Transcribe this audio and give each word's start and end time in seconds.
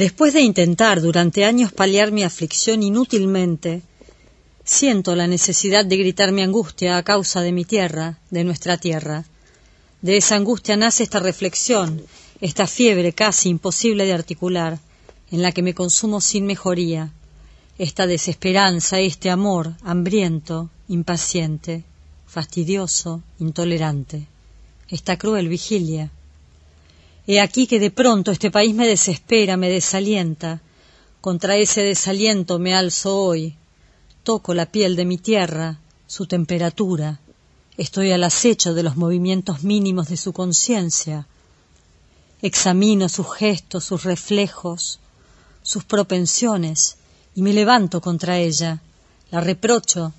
Después 0.00 0.32
de 0.32 0.40
intentar 0.40 1.02
durante 1.02 1.44
años 1.44 1.72
paliar 1.74 2.10
mi 2.10 2.22
aflicción 2.22 2.82
inútilmente, 2.82 3.82
siento 4.64 5.14
la 5.14 5.26
necesidad 5.26 5.84
de 5.84 5.98
gritar 5.98 6.32
mi 6.32 6.40
angustia 6.40 6.96
a 6.96 7.02
causa 7.02 7.42
de 7.42 7.52
mi 7.52 7.66
tierra, 7.66 8.18
de 8.30 8.42
nuestra 8.42 8.78
tierra. 8.78 9.26
De 10.00 10.16
esa 10.16 10.36
angustia 10.36 10.74
nace 10.78 11.02
esta 11.02 11.20
reflexión, 11.20 12.00
esta 12.40 12.66
fiebre 12.66 13.12
casi 13.12 13.50
imposible 13.50 14.06
de 14.06 14.14
articular, 14.14 14.78
en 15.30 15.42
la 15.42 15.52
que 15.52 15.62
me 15.62 15.74
consumo 15.74 16.22
sin 16.22 16.46
mejoría, 16.46 17.12
esta 17.76 18.06
desesperanza, 18.06 19.00
este 19.00 19.28
amor 19.28 19.74
hambriento, 19.82 20.70
impaciente, 20.88 21.84
fastidioso, 22.26 23.22
intolerante, 23.38 24.28
esta 24.88 25.18
cruel 25.18 25.48
vigilia. 25.48 26.10
He 27.32 27.38
aquí 27.38 27.68
que 27.68 27.78
de 27.78 27.92
pronto 27.92 28.32
este 28.32 28.50
país 28.50 28.74
me 28.74 28.88
desespera, 28.88 29.56
me 29.56 29.70
desalienta. 29.70 30.60
Contra 31.20 31.54
ese 31.64 31.80
desaliento 31.80 32.58
me 32.58 32.74
alzo 32.74 33.16
hoy. 33.16 33.54
Toco 34.24 34.52
la 34.52 34.66
piel 34.66 34.96
de 34.96 35.04
mi 35.04 35.16
tierra, 35.16 35.78
su 36.08 36.26
temperatura. 36.26 37.20
Estoy 37.76 38.10
al 38.10 38.24
acecho 38.24 38.74
de 38.74 38.82
los 38.82 38.96
movimientos 38.96 39.62
mínimos 39.62 40.08
de 40.08 40.16
su 40.16 40.32
conciencia. 40.32 41.28
Examino 42.42 43.08
sus 43.08 43.32
gestos, 43.32 43.84
sus 43.84 44.02
reflejos, 44.02 44.98
sus 45.62 45.84
propensiones, 45.84 46.96
y 47.36 47.42
me 47.42 47.52
levanto 47.52 48.00
contra 48.00 48.38
ella. 48.38 48.82
La 49.30 49.40
reprocho, 49.40 50.12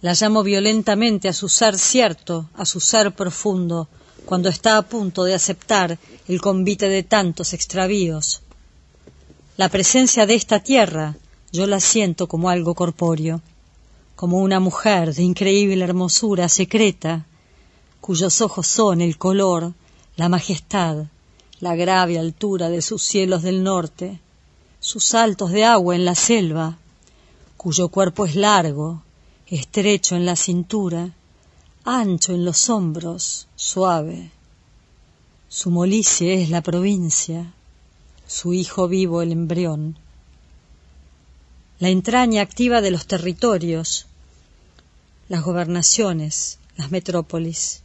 la 0.00 0.14
llamo 0.20 0.42
violentamente 0.42 1.28
a 1.28 1.32
su 1.32 1.48
ser 1.48 1.78
cierto, 1.78 2.50
a 2.54 2.66
su 2.66 2.80
ser 2.80 3.14
profundo, 3.14 3.88
cuando 4.26 4.48
está 4.48 4.76
a 4.76 4.82
punto 4.82 5.24
de 5.24 5.34
aceptar 5.34 5.98
el 6.28 6.40
convite 6.40 6.88
de 6.88 7.04
tantos 7.04 7.54
extravíos. 7.54 8.42
La 9.56 9.68
presencia 9.68 10.26
de 10.26 10.34
esta 10.34 10.58
tierra 10.60 11.16
yo 11.52 11.66
la 11.66 11.80
siento 11.80 12.26
como 12.26 12.50
algo 12.50 12.74
corpóreo, 12.74 13.40
como 14.16 14.40
una 14.40 14.60
mujer 14.60 15.14
de 15.14 15.22
increíble 15.22 15.82
hermosura 15.82 16.48
secreta, 16.48 17.24
cuyos 18.00 18.40
ojos 18.40 18.66
son 18.66 19.00
el 19.00 19.16
color, 19.16 19.72
la 20.16 20.28
majestad, 20.28 21.06
la 21.60 21.76
grave 21.76 22.18
altura 22.18 22.68
de 22.68 22.82
sus 22.82 23.02
cielos 23.02 23.42
del 23.42 23.62
norte, 23.62 24.20
sus 24.80 25.04
saltos 25.04 25.52
de 25.52 25.64
agua 25.64 25.94
en 25.94 26.04
la 26.04 26.16
selva, 26.16 26.78
cuyo 27.56 27.88
cuerpo 27.88 28.26
es 28.26 28.34
largo, 28.34 29.02
estrecho 29.46 30.16
en 30.16 30.26
la 30.26 30.36
cintura, 30.36 31.10
ancho 31.86 32.34
en 32.34 32.44
los 32.44 32.68
hombros, 32.68 33.46
suave. 33.54 34.30
Su 35.48 35.70
molicie 35.70 36.42
es 36.42 36.50
la 36.50 36.60
provincia, 36.60 37.52
su 38.26 38.52
hijo 38.52 38.88
vivo 38.88 39.22
el 39.22 39.30
embrión. 39.30 39.96
La 41.78 41.88
entraña 41.88 42.42
activa 42.42 42.80
de 42.80 42.90
los 42.90 43.06
territorios, 43.06 44.06
las 45.28 45.44
gobernaciones, 45.44 46.58
las 46.76 46.90
metrópolis. 46.90 47.82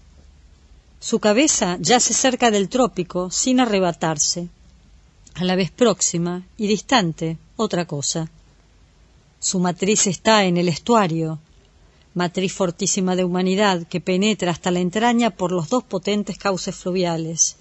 Su 1.00 1.20
cabeza 1.20 1.78
yace 1.80 2.16
cerca 2.16 2.50
del 2.50 2.70
trópico 2.70 3.30
sin 3.30 3.60
arrebatarse, 3.60 4.50
a 5.36 5.44
la 5.44 5.56
vez 5.56 5.70
próxima 5.70 6.44
y 6.58 6.68
distante 6.68 7.38
otra 7.56 7.86
cosa. 7.86 8.30
Su 9.40 9.60
matriz 9.60 10.08
está 10.08 10.46
en 10.46 10.58
el 10.58 10.70
estuario, 10.70 11.40
matriz 12.14 12.54
fortísima 12.54 13.16
de 13.16 13.24
humanidad 13.24 13.88
que 13.88 14.02
penetra 14.02 14.52
hasta 14.52 14.72
la 14.72 14.80
entraña 14.80 15.30
por 15.30 15.52
los 15.52 15.70
dos 15.70 15.84
potentes 15.84 16.38
cauces 16.38 16.76
fluviales. 16.76 17.56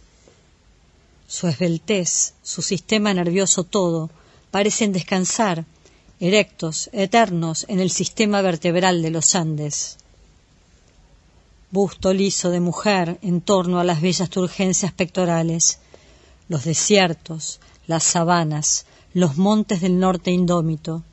Su 1.28 1.46
esbeltez, 1.46 2.34
su 2.42 2.60
sistema 2.62 3.14
nervioso 3.14 3.62
todo, 3.64 4.10
parecen 4.50 4.92
descansar, 4.92 5.64
erectos, 6.18 6.90
eternos, 6.92 7.64
en 7.68 7.80
el 7.80 7.90
sistema 7.90 8.42
vertebral 8.42 9.02
de 9.02 9.10
los 9.10 9.34
Andes. 9.34 9.96
Busto 11.70 12.12
liso 12.12 12.50
de 12.50 12.58
mujer 12.58 13.19
en 13.22 13.41
torno 13.41 13.78
a 13.78 13.84
las 13.84 14.00
bellas 14.00 14.28
turgencias 14.28 14.92
pectorales, 14.92 15.78
los 16.48 16.64
desiertos, 16.64 17.60
las 17.86 18.02
sabanas, 18.02 18.86
los 19.14 19.36
montes 19.36 19.80
del 19.80 20.00
norte 20.00 20.32
indómito, 20.32 21.04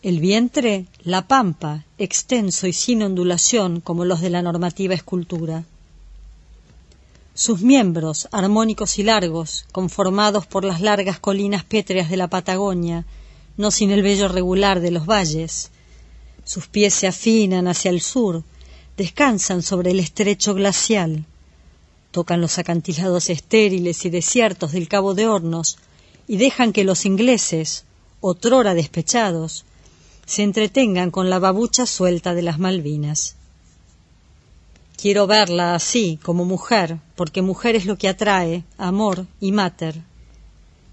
el 0.00 0.20
vientre, 0.20 0.86
la 1.02 1.26
pampa, 1.26 1.84
extenso 1.98 2.68
y 2.68 2.72
sin 2.72 3.02
ondulación 3.02 3.80
como 3.80 4.04
los 4.04 4.20
de 4.20 4.30
la 4.30 4.42
normativa 4.42 4.94
escultura. 4.94 5.64
Sus 7.34 7.62
miembros, 7.62 8.28
armónicos 8.30 8.98
y 8.98 9.02
largos, 9.02 9.64
conformados 9.72 10.46
por 10.46 10.64
las 10.64 10.80
largas 10.80 11.18
colinas 11.18 11.64
pétreas 11.64 12.10
de 12.10 12.16
la 12.16 12.28
Patagonia, 12.28 13.06
no 13.56 13.72
sin 13.72 13.90
el 13.90 14.02
vello 14.02 14.28
regular 14.28 14.80
de 14.80 14.92
los 14.92 15.04
valles. 15.04 15.70
Sus 16.44 16.68
pies 16.68 16.94
se 16.94 17.08
afinan 17.08 17.66
hacia 17.66 17.90
el 17.90 18.00
sur, 18.00 18.44
descansan 18.96 19.62
sobre 19.62 19.90
el 19.90 19.98
estrecho 19.98 20.54
glacial, 20.54 21.24
tocan 22.12 22.40
los 22.40 22.58
acantilados 22.58 23.30
estériles 23.30 24.04
y 24.04 24.10
desiertos 24.10 24.70
del 24.72 24.86
Cabo 24.88 25.14
de 25.14 25.26
Hornos 25.26 25.78
y 26.28 26.36
dejan 26.36 26.72
que 26.72 26.84
los 26.84 27.04
ingleses, 27.04 27.84
otrora 28.20 28.74
despechados, 28.74 29.64
se 30.28 30.42
entretengan 30.42 31.10
con 31.10 31.30
la 31.30 31.38
babucha 31.38 31.86
suelta 31.86 32.34
de 32.34 32.42
las 32.42 32.58
Malvinas. 32.58 33.34
Quiero 34.94 35.26
verla 35.26 35.74
así, 35.74 36.18
como 36.22 36.44
mujer, 36.44 36.98
porque 37.16 37.40
mujer 37.40 37.76
es 37.76 37.86
lo 37.86 37.96
que 37.96 38.08
atrae, 38.08 38.62
amor 38.76 39.26
y 39.40 39.52
mater. 39.52 39.94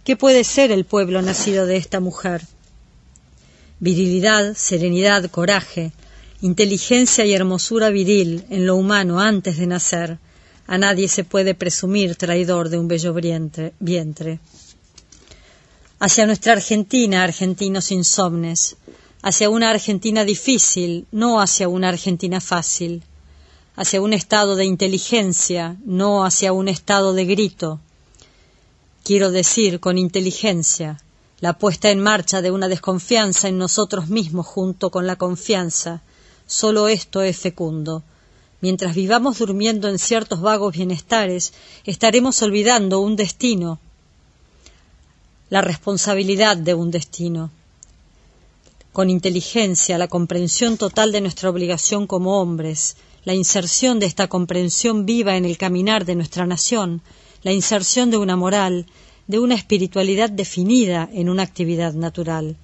¿Qué 0.05 0.15
puede 0.15 0.45
ser 0.45 0.71
el 0.71 0.85
pueblo 0.85 1.21
nacido 1.21 1.65
de 1.65 1.75
esta 1.75 1.99
mujer? 1.99 2.43
Virilidad, 3.81 4.55
serenidad, 4.55 5.29
coraje, 5.29 5.91
inteligencia 6.41 7.25
y 7.25 7.33
hermosura 7.33 7.89
viril 7.89 8.45
en 8.49 8.65
lo 8.65 8.77
humano 8.77 9.19
antes 9.19 9.57
de 9.57 9.67
nacer. 9.67 10.17
A 10.65 10.77
nadie 10.77 11.09
se 11.09 11.25
puede 11.25 11.55
presumir 11.55 12.15
traidor 12.15 12.69
de 12.69 12.79
un 12.79 12.87
bello 12.87 13.13
vientre. 13.79 14.39
Hacia 15.99 16.25
nuestra 16.25 16.53
Argentina, 16.53 17.23
argentinos 17.23 17.91
insomnes, 17.91 18.77
hacia 19.25 19.49
una 19.49 19.71
Argentina 19.71 20.23
difícil, 20.23 21.07
no 21.11 21.41
hacia 21.41 21.67
una 21.67 21.89
Argentina 21.89 22.39
fácil, 22.39 23.01
hacia 23.75 23.99
un 23.99 24.13
estado 24.13 24.55
de 24.55 24.65
inteligencia, 24.65 25.77
no 25.83 26.25
hacia 26.25 26.53
un 26.53 26.67
estado 26.67 27.11
de 27.13 27.25
grito. 27.25 27.79
Quiero 29.03 29.31
decir, 29.31 29.79
con 29.79 29.97
inteligencia, 29.97 31.01
la 31.39 31.57
puesta 31.57 31.89
en 31.89 32.01
marcha 32.01 32.43
de 32.43 32.51
una 32.51 32.67
desconfianza 32.67 33.47
en 33.47 33.57
nosotros 33.57 34.09
mismos 34.09 34.45
junto 34.45 34.91
con 34.91 35.07
la 35.07 35.15
confianza. 35.15 36.03
Solo 36.45 36.87
esto 36.87 37.23
es 37.23 37.35
fecundo. 37.35 38.03
Mientras 38.61 38.93
vivamos 38.93 39.39
durmiendo 39.39 39.89
en 39.89 39.97
ciertos 39.97 40.39
vagos 40.39 40.75
bienestares, 40.75 41.51
estaremos 41.83 42.43
olvidando 42.43 42.99
un 42.99 43.15
destino, 43.15 43.79
la 45.49 45.61
responsabilidad 45.61 46.57
de 46.57 46.75
un 46.75 46.91
destino 46.91 47.49
con 48.95 49.09
inteligencia 49.09 49.97
la 49.97 50.07
comprensión 50.07 50.77
total 50.77 51.11
de 51.11 51.19
nuestra 51.19 51.49
obligación 51.49 52.07
como 52.07 52.39
hombres, 52.39 52.95
la 53.25 53.33
inserción 53.33 53.99
de 53.99 54.05
esta 54.05 54.29
comprensión 54.29 55.05
viva 55.05 55.35
en 55.35 55.43
el 55.43 55.57
caminar 55.57 56.05
de 56.05 56.15
nuestra 56.15 56.45
nación, 56.45 57.01
la 57.43 57.51
inserción 57.51 58.09
de 58.09 58.15
una 58.15 58.37
moral, 58.37 58.85
de 59.27 59.39
una 59.39 59.55
espiritualidad 59.55 60.29
definida 60.29 61.09
en 61.11 61.27
una 61.27 61.43
actividad 61.43 61.93
natural. 61.93 62.55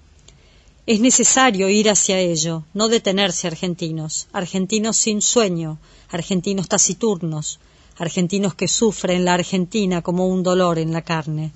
Es 0.87 1.01
necesario 1.01 1.67
ir 1.67 1.89
hacia 1.89 2.17
ello, 2.19 2.63
no 2.73 2.87
detenerse 2.87 3.47
argentinos, 3.47 4.27
argentinos 4.31 4.95
sin 4.95 5.21
sueño, 5.21 5.79
argentinos 6.09 6.69
taciturnos, 6.69 7.59
argentinos 7.97 8.55
que 8.55 8.69
sufren 8.69 9.25
la 9.25 9.33
Argentina 9.33 10.01
como 10.01 10.27
un 10.27 10.43
dolor 10.43 10.79
en 10.79 10.93
la 10.93 11.01
carne. 11.01 11.51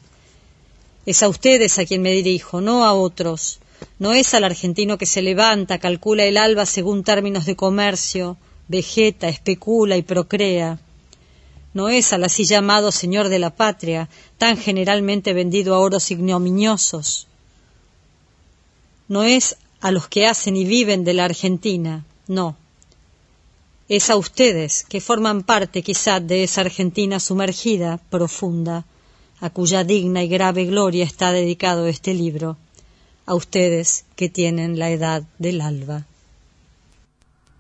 Es 1.06 1.24
a 1.24 1.30
ustedes 1.30 1.80
a 1.80 1.86
quien 1.86 2.02
me 2.02 2.12
dirijo, 2.12 2.60
no 2.60 2.84
a 2.84 2.94
otros, 2.94 3.60
no 3.98 4.14
es 4.14 4.34
al 4.34 4.44
argentino 4.44 4.98
que 4.98 5.06
se 5.06 5.22
levanta, 5.22 5.80
calcula 5.80 6.26
el 6.26 6.38
alba 6.38 6.66
según 6.66 7.04
términos 7.04 7.46
de 7.46 7.56
comercio, 7.56 8.38
vegeta, 8.68 9.30
especula 9.30 9.96
y 9.96 10.02
procrea. 10.02 10.80
No 11.74 11.90
es 11.90 12.12
al 12.12 12.24
así 12.26 12.46
llamado 12.46 12.92
señor 12.92 13.30
de 13.30 13.40
la 13.40 13.56
patria, 13.56 14.10
tan 14.38 14.58
generalmente 14.58 15.34
vendido 15.34 15.76
a 15.76 15.80
oros 15.80 16.12
ignominiosos. 16.12 17.28
No 19.08 19.24
es 19.24 19.58
a 19.80 19.92
los 19.92 20.08
que 20.08 20.28
hacen 20.28 20.58
y 20.58 20.66
viven 20.66 21.04
de 21.04 21.14
la 21.14 21.26
Argentina, 21.26 22.06
no. 22.28 22.58
Es 23.88 24.10
a 24.10 24.18
ustedes 24.18 24.84
que 24.84 25.00
forman 25.00 25.44
parte 25.44 25.84
quizá 25.84 26.20
de 26.20 26.44
esa 26.44 26.62
Argentina 26.62 27.20
sumergida, 27.20 28.00
profunda, 28.10 28.86
a 29.40 29.50
cuya 29.52 29.84
digna 29.84 30.24
y 30.24 30.28
grave 30.28 30.66
gloria 30.66 31.06
está 31.06 31.32
dedicado 31.32 31.86
este 31.86 32.14
libro 32.14 32.58
a 33.26 33.36
ustedes 33.36 34.06
que 34.16 34.30
tienen 34.30 34.80
la 34.80 34.90
edad 34.90 35.24
del 35.40 35.62
alba. 35.62 36.04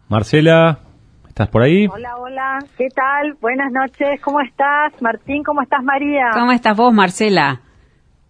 Marcela, 0.07 0.79
¿estás 1.27 1.49
por 1.49 1.63
ahí? 1.63 1.87
Hola, 1.87 2.17
hola, 2.17 2.59
¿qué 2.77 2.87
tal? 2.89 3.33
Buenas 3.41 3.71
noches, 3.71 4.21
¿cómo 4.21 4.41
estás? 4.41 4.93
Martín, 5.01 5.43
¿cómo 5.43 5.61
estás, 5.61 5.83
María? 5.83 6.29
¿Cómo 6.33 6.51
estás 6.51 6.77
vos, 6.77 6.93
Marcela? 6.93 7.61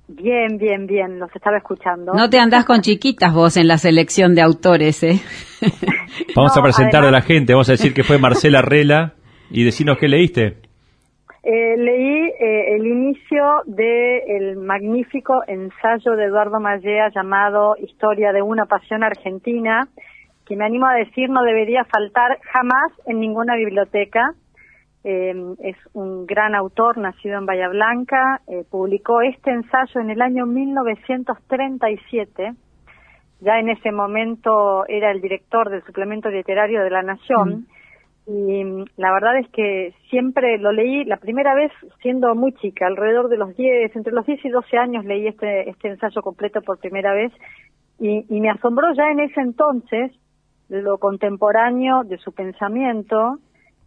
Bien, 0.08 0.58
bien, 0.58 0.86
bien, 0.86 1.20
los 1.20 1.36
estaba 1.36 1.58
escuchando. 1.58 2.14
No 2.14 2.30
te 2.30 2.40
andás 2.40 2.64
con 2.64 2.82
chiquitas 2.82 3.34
vos 3.34 3.58
en 3.58 3.68
la 3.68 3.78
selección 3.78 4.36
de 4.36 4.42
autores, 4.42 5.02
¿eh? 5.04 5.20
Vamos 6.36 6.56
a 6.58 6.62
presentar 6.62 7.04
a 7.04 7.12
la 7.12 7.22
gente, 7.22 7.54
vamos 7.54 7.70
a 7.70 7.74
decir 7.74 7.94
que 7.94 8.04
fue 8.04 8.20
Marcela 8.20 8.62
Rela 8.62 9.16
y 9.50 9.64
decirnos 9.64 9.98
qué 9.98 10.08
leíste. 10.08 10.65
Eh, 11.47 11.77
leí 11.77 12.31
eh, 12.39 12.75
el 12.75 12.88
inicio 12.88 13.62
del 13.68 14.57
magnífico 14.57 15.44
ensayo 15.45 16.15
de 16.15 16.25
Eduardo 16.25 16.59
Mallea 16.59 17.12
llamado 17.13 17.75
Historia 17.77 18.33
de 18.33 18.42
una 18.42 18.65
pasión 18.65 19.03
argentina, 19.03 19.88
que 20.47 20.56
me 20.56 20.65
animo 20.65 20.88
a 20.88 20.95
decir 20.95 21.30
no 21.30 21.44
debería 21.44 21.83
faltar 21.83 22.39
jamás 22.51 22.92
en 23.06 23.19
ninguna 23.19 23.56
biblioteca. 23.57 24.33
Em, 25.03 25.56
es 25.59 25.77
un 25.94 26.25
gran 26.25 26.56
autor, 26.56 26.97
nacido 26.97 27.38
en 27.38 27.45
Bahía 27.45 27.69
Blanca, 27.69 28.42
eh, 28.47 28.63
publicó 28.68 29.21
este 29.21 29.51
ensayo 29.51 30.01
en 30.01 30.09
el 30.09 30.24
año 30.24 30.47
1937, 30.47 32.53
ya 33.42 33.59
en 33.59 33.69
ese 33.69 33.92
momento 33.92 34.88
era 34.88 35.12
el 35.12 35.21
director 35.21 35.69
del 35.69 35.83
suplemento 35.83 36.31
literario 36.31 36.83
de 36.83 36.89
La 36.89 37.03
Nación, 37.03 37.50
mm. 37.50 37.68
Y 38.27 38.63
mm, 38.63 38.86
la 38.98 39.13
verdad 39.13 39.38
es 39.38 39.48
que 39.50 39.94
siempre 40.10 40.57
lo 40.57 40.72
leí, 40.72 41.06
la 41.06 41.18
primera 41.18 41.54
vez 41.54 41.72
siendo 42.01 42.33
muy 42.36 42.54
chica, 42.54 42.88
alrededor 42.88 43.30
de 43.30 43.38
los 43.38 43.56
10, 43.56 43.95
entre 43.95 44.13
los 44.13 44.25
10 44.25 44.45
y 44.45 44.50
12 44.50 44.77
años 44.77 45.06
leí 45.06 45.27
este, 45.27 45.69
este 45.69 45.89
ensayo 45.89 46.22
completo 46.22 46.62
por 46.62 46.80
primera 46.80 47.13
vez, 47.13 47.31
y, 48.00 48.25
y 48.30 48.42
me 48.42 48.50
asombró 48.50 48.94
ya 48.94 49.10
en 49.12 49.19
ese 49.19 49.42
entonces 49.42 50.12
lo 50.69 50.98
contemporáneo 50.98 52.04
de 52.04 52.18
su 52.18 52.31
pensamiento, 52.31 53.39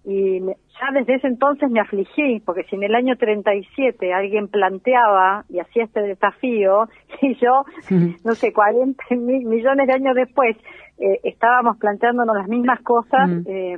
y 0.04 0.40
ya 0.40 0.92
desde 0.94 1.16
ese 1.16 1.26
entonces 1.26 1.70
me 1.70 1.80
afligí, 1.80 2.40
porque 2.40 2.62
si 2.64 2.76
en 2.76 2.84
el 2.84 2.94
año 2.94 3.16
37 3.16 4.12
alguien 4.14 4.48
planteaba 4.48 5.44
y 5.48 5.58
hacía 5.58 5.84
este 5.84 6.00
desafío, 6.00 6.88
y 7.20 7.34
yo, 7.34 7.64
no 8.24 8.34
sé, 8.34 8.52
40 8.52 9.04
mil 9.16 9.44
millones 9.44 9.86
de 9.86 9.92
años 9.92 10.14
después, 10.14 10.56
eh, 10.98 11.20
estábamos 11.24 11.76
planteándonos 11.78 12.36
las 12.36 12.48
mismas 12.48 12.80
cosas, 12.80 13.28
eh, 13.46 13.76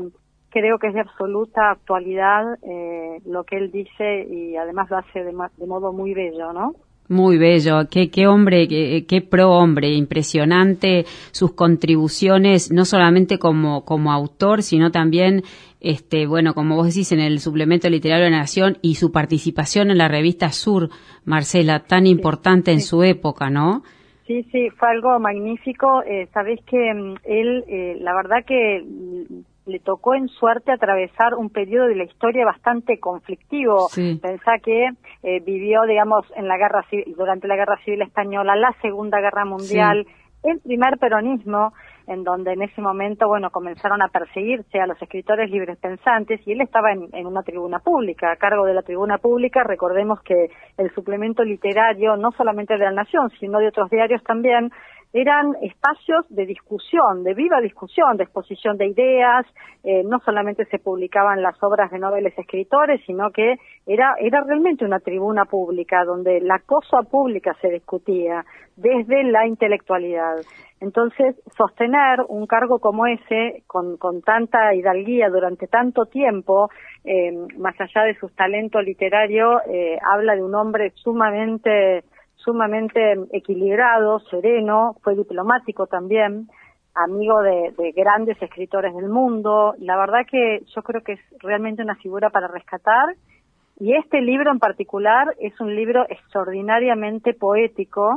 creo 0.51 0.79
que 0.79 0.89
es 0.89 0.95
de 0.95 1.01
absoluta 1.01 1.71
actualidad 1.71 2.59
eh, 2.63 3.21
lo 3.27 3.45
que 3.45 3.57
él 3.57 3.71
dice 3.71 4.27
y 4.29 4.57
además 4.57 4.91
lo 4.91 4.99
hace 4.99 5.25
de, 5.25 5.33
de 5.57 5.67
modo 5.67 5.93
muy 5.93 6.15
bello, 6.15 6.53
¿no? 6.53 6.75
Muy 7.09 7.39
bello, 7.39 7.89
qué, 7.91 8.09
qué 8.09 8.29
hombre, 8.29 8.69
qué, 8.69 9.05
qué, 9.09 9.21
pro 9.21 9.51
hombre, 9.51 9.89
impresionante 9.95 11.07
sus 11.33 11.55
contribuciones, 11.55 12.71
no 12.71 12.85
solamente 12.85 13.37
como, 13.39 13.85
como 13.85 14.13
autor, 14.13 14.63
sino 14.63 14.93
también, 14.93 15.43
este, 15.81 16.29
bueno, 16.29 16.55
como 16.55 16.77
vos 16.77 16.87
decís, 16.87 17.11
en 17.11 17.19
el 17.19 17.41
suplemento 17.41 17.91
literario 17.91 18.27
de 18.27 18.31
la 18.31 18.39
Nación 18.39 18.79
y 18.81 18.95
su 18.95 19.11
participación 19.11 19.91
en 19.91 19.99
la 19.99 20.07
revista 20.07 20.51
Sur, 20.51 20.89
Marcela, 21.25 21.81
tan 21.81 22.07
importante 22.07 22.71
en 22.71 22.81
su 22.81 23.03
época, 23.03 23.51
¿no? 23.51 23.83
Sí, 24.29 24.45
sí, 24.53 24.71
fue 24.71 24.91
algo 24.91 25.19
magnífico. 25.19 26.05
Eh, 26.05 26.29
Sabés 26.33 26.61
que 26.65 26.95
mm, 26.95 27.15
él, 27.25 27.65
eh, 27.67 27.97
la 28.01 28.15
verdad 28.15 28.45
que 28.47 28.85
le 29.71 29.79
tocó 29.79 30.15
en 30.15 30.29
suerte 30.29 30.73
atravesar 30.73 31.35
un 31.35 31.51
periodo 31.51 31.87
de 31.87 31.97
la 31.97 32.05
historia 32.05 32.45
bastante 32.45 32.99
conflictivo. 32.99 33.89
Pensá 33.95 34.59
que 34.63 34.89
eh, 35.23 35.41
vivió, 35.41 35.83
digamos, 35.83 36.27
en 36.37 36.49
la 36.49 36.57
guerra 36.57 36.85
durante 37.17 37.49
la 37.49 37.57
guerra 37.57 37.79
civil 37.85 38.03
española, 38.03 38.57
la 38.57 38.75
Segunda 38.83 39.21
Guerra 39.21 39.45
Mundial, 39.45 40.07
el 40.43 40.61
primer 40.61 40.99
peronismo, 40.99 41.73
en 42.07 42.25
donde 42.25 42.53
en 42.53 42.63
ese 42.63 42.81
momento, 42.81 43.29
bueno, 43.29 43.51
comenzaron 43.51 44.03
a 44.03 44.09
perseguirse 44.09 44.81
a 44.81 44.87
los 44.87 45.01
escritores 45.01 45.51
libres 45.51 45.79
pensantes 45.79 46.41
y 46.47 46.53
él 46.53 46.61
estaba 46.61 46.93
en, 46.93 47.09
en, 47.13 47.27
una 47.27 47.43
tribuna 47.43 47.79
pública, 47.79 48.33
a 48.33 48.37
cargo 48.37 48.65
de 48.65 48.75
la 48.75 48.83
tribuna 48.83 49.19
pública. 49.19 49.63
Recordemos 49.63 50.21
que 50.23 50.51
el 50.79 50.91
suplemento 50.95 51.45
literario, 51.45 52.17
no 52.17 52.33
solamente 52.33 52.75
de 52.75 52.85
la 52.85 52.93
Nación, 52.93 53.31
sino 53.39 53.59
de 53.59 53.69
otros 53.69 53.91
diarios 53.91 54.23
también, 54.25 54.73
eran 55.13 55.55
espacios 55.63 56.25
de 56.29 56.47
discusión, 56.47 57.25
de 57.25 57.35
viva 57.35 57.61
discusión, 57.61 58.17
de 58.17 58.25
exposición 58.25 58.77
de 58.77 58.87
ideas, 58.87 59.47
eh, 59.83 60.03
no 60.05 60.21
solamente 60.21 60.65
se 60.67 60.79
publicaban 60.79 61.43
las 61.43 61.61
obras 61.63 61.91
de 61.91 61.99
noveles 61.99 62.37
escritores, 62.39 63.01
sino 63.07 63.31
que 63.31 63.57
era, 63.87 64.15
era 64.21 64.43
realmente 64.45 64.85
una 64.85 65.01
tribuna 65.01 65.47
pública 65.47 66.05
donde 66.05 66.41
la 66.41 66.61
cosa 66.61 67.03
pública 67.03 67.57
se 67.61 67.71
discutía 67.71 68.45
desde 68.77 69.25
la 69.25 69.47
intelectualidad. 69.47 70.37
Entonces, 70.81 71.37
sostener 71.57 72.21
un 72.29 72.47
cargo 72.47 72.79
como 72.79 73.07
ese, 73.07 73.63
con, 73.67 73.99
con 73.99 74.23
tanta 74.23 74.75
hidalguía 74.75 75.29
durante 75.29 75.67
tanto 75.67 76.07
tiempo, 76.07 76.71
eh, 77.05 77.33
más 77.59 77.75
allá 77.79 78.05
de 78.05 78.19
su 78.19 78.29
talento 78.29 78.81
literario, 78.81 79.61
eh, 79.69 79.99
habla 80.03 80.37
de 80.37 80.43
un 80.43 80.55
hombre 80.55 80.93
sumamente 80.95 82.05
sumamente 82.45 83.15
equilibrado, 83.33 84.21
sereno, 84.31 84.97
fue 85.03 85.15
diplomático 85.15 85.87
también, 85.87 86.49
amigo 86.95 87.41
de, 87.43 87.93
grandes 87.97 88.41
escritores 88.43 88.95
del 88.95 89.09
mundo. 89.09 89.75
La 89.79 89.97
verdad 89.97 90.27
que 90.31 90.63
yo 90.75 90.83
creo 90.83 91.03
que 91.03 91.13
es 91.13 91.21
realmente 91.41 91.83
una 91.83 91.97
figura 91.97 92.31
para 92.31 92.49
rescatar. 92.49 93.15
Y 93.81 93.95
este 93.95 94.21
libro 94.21 94.53
en 94.53 94.59
particular 94.59 95.35
es 95.41 95.59
un 95.59 95.75
libro 95.75 96.05
extraordinariamente 96.11 97.33
poético, 97.33 98.17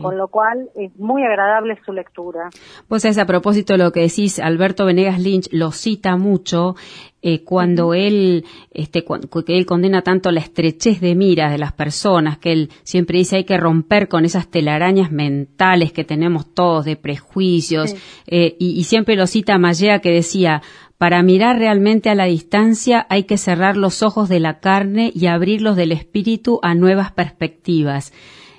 con 0.00 0.16
lo 0.16 0.28
cual 0.28 0.70
es 0.74 0.96
muy 0.96 1.22
agradable 1.22 1.78
su 1.84 1.92
lectura. 1.92 2.48
Pues 2.88 3.04
es 3.04 3.18
a 3.18 3.26
propósito 3.26 3.74
de 3.74 3.78
lo 3.78 3.92
que 3.92 4.00
decís, 4.00 4.40
Alberto 4.40 4.86
Venegas 4.86 5.20
Lynch 5.20 5.48
lo 5.52 5.70
cita 5.70 6.16
mucho 6.16 6.76
eh, 7.20 7.44
cuando 7.44 7.94
él, 7.94 8.44
este, 8.72 9.04
que 9.04 9.56
él 9.56 9.64
condena 9.64 10.02
tanto 10.02 10.32
la 10.32 10.40
estrechez 10.40 11.00
de 11.00 11.14
miras 11.14 11.52
de 11.52 11.58
las 11.58 11.72
personas, 11.72 12.38
que 12.38 12.52
él 12.52 12.70
siempre 12.82 13.18
dice 13.18 13.36
hay 13.36 13.44
que 13.44 13.58
romper 13.58 14.08
con 14.08 14.24
esas 14.24 14.50
telarañas 14.50 15.12
mentales 15.12 15.92
que 15.92 16.02
tenemos 16.02 16.52
todos 16.52 16.84
de 16.84 16.96
prejuicios, 16.96 17.94
eh, 18.26 18.56
y, 18.58 18.82
siempre 18.84 19.14
lo 19.14 19.28
cita 19.28 19.56
Mallea 19.58 20.00
que 20.00 20.10
decía, 20.10 20.62
para 21.02 21.20
mirar 21.24 21.58
realmente 21.58 22.10
a 22.10 22.14
la 22.14 22.26
distancia 22.26 23.06
hay 23.10 23.24
que 23.24 23.36
cerrar 23.36 23.76
los 23.76 24.04
ojos 24.04 24.28
de 24.28 24.38
la 24.38 24.60
carne 24.60 25.10
y 25.12 25.26
abrirlos 25.26 25.74
del 25.74 25.90
espíritu 25.90 26.60
a 26.62 26.76
nuevas 26.76 27.10
perspectivas. 27.10 28.12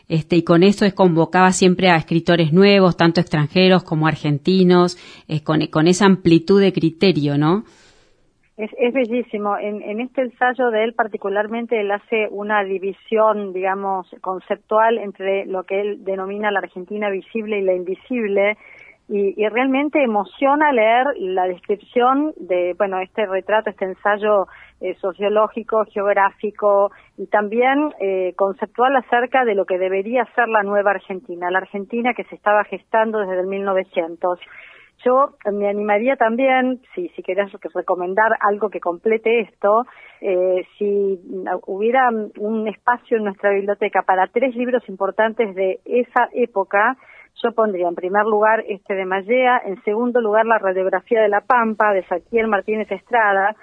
Este, 0.09 0.35
y 0.35 0.43
con 0.43 0.61
eso 0.61 0.83
es 0.83 0.93
convocaba 0.93 1.51
siempre 1.51 1.89
a 1.89 1.95
escritores 1.95 2.51
nuevos, 2.51 2.97
tanto 2.97 3.21
extranjeros 3.21 3.85
como 3.85 4.07
argentinos, 4.07 4.97
con, 5.45 5.67
con 5.67 5.87
esa 5.87 6.05
amplitud 6.05 6.59
de 6.59 6.73
criterio, 6.73 7.37
¿no? 7.37 7.63
Es, 8.57 8.71
es 8.77 8.93
bellísimo. 8.93 9.57
En, 9.57 9.81
en, 9.81 10.01
este 10.01 10.23
ensayo 10.23 10.69
de 10.69 10.83
él 10.83 10.95
particularmente, 10.95 11.79
él 11.79 11.91
hace 11.91 12.27
una 12.29 12.61
división, 12.65 13.53
digamos, 13.53 14.13
conceptual 14.19 14.97
entre 14.97 15.45
lo 15.45 15.63
que 15.63 15.79
él 15.79 16.03
denomina 16.03 16.51
la 16.51 16.59
Argentina 16.59 17.09
visible 17.09 17.59
y 17.59 17.61
la 17.61 17.73
invisible. 17.73 18.57
Y, 19.09 19.33
y 19.35 19.49
realmente 19.49 20.01
emociona 20.01 20.71
leer 20.71 21.07
la 21.17 21.45
descripción 21.45 22.33
de, 22.37 22.73
bueno, 22.77 22.99
este 22.99 23.25
retrato, 23.25 23.69
este 23.69 23.85
ensayo 23.85 24.47
eh, 24.79 24.95
sociológico, 24.95 25.85
geográfico 25.85 26.91
y 27.17 27.27
también 27.27 27.93
eh, 27.99 28.33
conceptual 28.35 28.95
acerca 28.95 29.45
de 29.45 29.55
lo 29.55 29.65
que 29.65 29.77
debería 29.77 30.25
ser 30.35 30.47
la 30.47 30.63
nueva 30.63 30.91
Argentina, 30.91 31.51
la 31.51 31.59
Argentina 31.59 32.13
que 32.13 32.23
se 32.25 32.35
estaba 32.35 32.63
gestando 32.63 33.19
desde 33.19 33.41
el 33.41 33.47
1900 33.47 34.39
yo 35.05 35.31
me 35.51 35.67
animaría 35.67 36.15
también, 36.15 36.79
si, 36.93 37.09
si 37.09 37.23
querés 37.23 37.51
recomendar 37.73 38.37
algo 38.39 38.69
que 38.69 38.79
complete 38.79 39.41
esto, 39.41 39.85
eh, 40.21 40.65
si 40.77 41.19
hubiera 41.67 42.09
un 42.37 42.67
espacio 42.67 43.17
en 43.17 43.25
nuestra 43.25 43.51
biblioteca 43.51 44.03
para 44.03 44.27
tres 44.27 44.55
libros 44.55 44.87
importantes 44.87 45.53
de 45.55 45.79
esa 45.85 46.29
época, 46.33 46.95
yo 47.43 47.51
pondría 47.51 47.87
en 47.87 47.95
primer 47.95 48.25
lugar 48.25 48.63
este 48.67 48.95
de 48.95 49.05
Mallea, 49.05 49.61
en 49.65 49.81
segundo 49.83 50.21
lugar 50.21 50.45
la 50.45 50.57
radiografía 50.57 51.21
de 51.21 51.29
la 51.29 51.41
Pampa 51.41 51.93
de 51.93 52.03
Saquiel 52.05 52.47
Martínez 52.47 52.89
Estrada, 52.91 53.55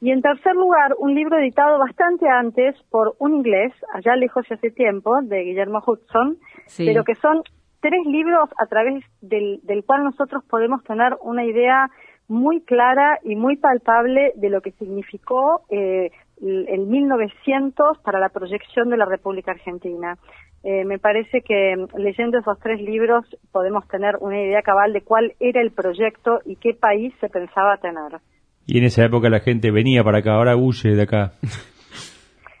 y 0.00 0.10
en 0.10 0.22
tercer 0.22 0.54
lugar 0.54 0.94
un 0.98 1.14
libro 1.14 1.38
editado 1.38 1.78
bastante 1.78 2.28
antes 2.28 2.76
por 2.90 3.14
un 3.18 3.34
inglés, 3.34 3.72
allá 3.92 4.14
lejos 4.16 4.44
y 4.48 4.54
hace 4.54 4.70
tiempo, 4.70 5.20
de 5.22 5.42
Guillermo 5.42 5.82
Hudson, 5.84 6.38
pero 6.76 7.04
que 7.04 7.14
son 7.16 7.42
tres 7.80 8.04
libros 8.06 8.48
a 8.58 8.66
través 8.66 9.04
del, 9.20 9.60
del 9.62 9.84
cual 9.84 10.04
nosotros 10.04 10.44
podemos 10.48 10.82
tener 10.84 11.16
una 11.22 11.44
idea 11.44 11.90
muy 12.28 12.60
clara 12.60 13.18
y 13.24 13.34
muy 13.34 13.56
palpable 13.56 14.32
de 14.36 14.50
lo 14.50 14.60
que 14.60 14.72
significó 14.72 15.62
eh, 15.70 16.10
el, 16.40 16.86
1900 16.86 17.98
para 17.98 18.20
la 18.20 18.28
proyección 18.28 18.90
de 18.90 18.98
la 18.98 19.06
República 19.06 19.52
Argentina. 19.52 20.18
Eh, 20.64 20.84
me 20.84 20.98
parece 20.98 21.42
que 21.42 21.76
mm, 21.76 21.98
leyendo 21.98 22.38
esos 22.38 22.58
tres 22.60 22.80
libros 22.80 23.24
podemos 23.52 23.86
tener 23.88 24.16
una 24.20 24.40
idea 24.40 24.62
cabal 24.62 24.92
de 24.92 25.02
cuál 25.02 25.34
era 25.40 25.60
el 25.60 25.70
proyecto 25.70 26.40
y 26.44 26.56
qué 26.56 26.74
país 26.74 27.14
se 27.20 27.28
pensaba 27.28 27.76
tener. 27.76 28.20
Y 28.66 28.78
en 28.78 28.84
esa 28.84 29.04
época 29.04 29.30
la 29.30 29.40
gente 29.40 29.70
venía 29.70 30.02
para 30.04 30.18
acá, 30.18 30.34
ahora 30.34 30.56
huye 30.56 30.94
de 30.94 31.02
acá. 31.02 31.32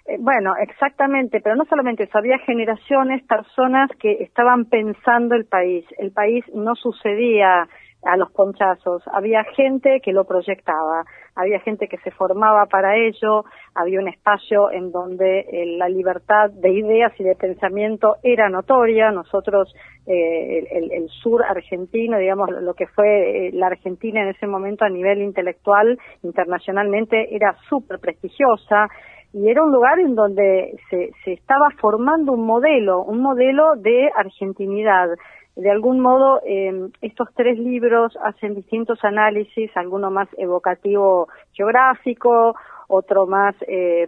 Eh, 0.06 0.16
bueno, 0.18 0.54
exactamente, 0.56 1.40
pero 1.42 1.54
no 1.54 1.66
solamente 1.66 2.04
eso, 2.04 2.16
había 2.16 2.38
generaciones, 2.38 3.22
personas 3.26 3.90
que 4.00 4.22
estaban 4.22 4.64
pensando 4.64 5.34
el 5.34 5.44
país. 5.44 5.84
El 5.98 6.12
país 6.12 6.44
no 6.54 6.74
sucedía 6.76 7.68
a 8.04 8.16
los 8.16 8.30
ponchazos. 8.32 9.02
Había 9.12 9.44
gente 9.56 10.00
que 10.02 10.12
lo 10.12 10.24
proyectaba, 10.24 11.04
había 11.38 11.60
gente 11.60 11.86
que 11.86 11.98
se 11.98 12.10
formaba 12.10 12.66
para 12.66 12.96
ello, 12.96 13.44
había 13.72 14.00
un 14.00 14.08
espacio 14.08 14.72
en 14.72 14.90
donde 14.90 15.40
eh, 15.40 15.76
la 15.78 15.88
libertad 15.88 16.50
de 16.50 16.72
ideas 16.72 17.12
y 17.20 17.22
de 17.22 17.36
pensamiento 17.36 18.16
era 18.24 18.48
notoria. 18.48 19.12
Nosotros, 19.12 19.72
eh, 20.04 20.66
el, 20.68 21.08
sur 21.22 21.44
argentino, 21.44 22.18
digamos, 22.18 22.50
lo 22.50 22.74
que 22.74 22.88
fue 22.88 23.46
eh, 23.46 23.50
la 23.52 23.68
Argentina 23.68 24.20
en 24.20 24.30
ese 24.30 24.48
momento 24.48 24.84
a 24.84 24.88
nivel 24.88 25.22
intelectual, 25.22 25.96
internacionalmente, 26.24 27.32
era 27.32 27.56
súper 27.68 28.00
prestigiosa 28.00 28.88
y 29.32 29.48
era 29.48 29.62
un 29.62 29.70
lugar 29.70 30.00
en 30.00 30.16
donde 30.16 30.74
se 30.90 31.32
estaba 31.32 31.68
formando 31.80 32.32
un 32.32 32.46
modelo, 32.46 33.02
un 33.02 33.20
modelo 33.20 33.76
de 33.76 34.10
argentinidad 34.16 35.10
de 35.58 35.72
algún 35.72 35.98
modo, 35.98 36.40
eh, 36.46 36.88
estos 37.00 37.28
tres 37.34 37.58
libros 37.58 38.16
hacen 38.22 38.54
distintos 38.54 39.02
análisis, 39.02 39.76
alguno 39.76 40.08
más 40.08 40.28
evocativo 40.38 41.26
geográfico, 41.52 42.54
otro 42.86 43.26
más 43.26 43.56
eh, 43.66 44.06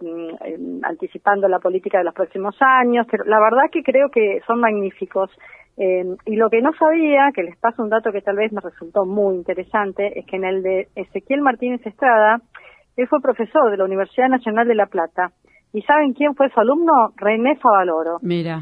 anticipando 0.85 1.49
la 1.49 1.59
política 1.59 1.99
de 1.99 2.05
los 2.05 2.15
próximos 2.15 2.55
años, 2.61 3.05
pero 3.11 3.25
la 3.25 3.41
verdad 3.41 3.65
que 3.73 3.83
creo 3.83 4.11
que 4.11 4.41
son 4.47 4.61
magníficos. 4.61 5.31
Y 5.77 6.37
lo 6.37 6.51
que 6.51 6.61
no 6.61 6.73
sabía, 6.75 7.31
que 7.35 7.43
les 7.43 7.57
paso 7.57 7.83
un 7.83 7.89
dato 7.89 8.13
que 8.13 8.21
tal 8.21 8.37
vez 8.37 8.53
me 8.53 8.61
resultó 8.61 9.07
muy 9.07 9.35
interesante, 9.37 10.19
es 10.19 10.27
que 10.27 10.37
en 10.37 10.45
el 10.45 10.63
de 10.63 10.89
Ezequiel 10.95 11.41
Martínez 11.41 11.81
Estrada, 11.87 12.43
él 12.97 13.09
fue 13.09 13.23
profesor 13.23 13.71
de 13.71 13.79
la 13.79 13.87
Universidad 13.87 14.29
Nacional 14.29 14.69
de 14.69 14.75
La 14.75 14.87
Plata. 14.87 15.33
¿Y 15.73 15.81
saben 15.83 16.13
quién 16.13 16.35
fue 16.35 16.51
su 16.51 16.61
alumno? 16.61 16.93
René 17.17 17.57
Favaloro. 17.57 18.19
Mira. 18.21 18.61